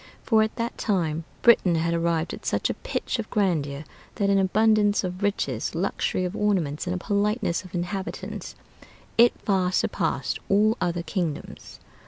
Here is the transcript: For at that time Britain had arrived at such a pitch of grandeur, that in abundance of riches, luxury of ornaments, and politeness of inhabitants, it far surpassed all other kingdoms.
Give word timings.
For 0.23 0.41
at 0.41 0.55
that 0.55 0.79
time 0.79 1.25
Britain 1.43 1.75
had 1.75 1.93
arrived 1.93 2.33
at 2.33 2.43
such 2.43 2.71
a 2.71 2.81
pitch 2.81 3.19
of 3.19 3.29
grandeur, 3.29 3.83
that 4.15 4.31
in 4.31 4.39
abundance 4.39 5.03
of 5.03 5.21
riches, 5.21 5.75
luxury 5.75 6.25
of 6.25 6.35
ornaments, 6.35 6.87
and 6.87 6.99
politeness 6.99 7.63
of 7.63 7.75
inhabitants, 7.75 8.55
it 9.19 9.39
far 9.41 9.71
surpassed 9.71 10.39
all 10.49 10.75
other 10.81 11.03
kingdoms. 11.03 11.77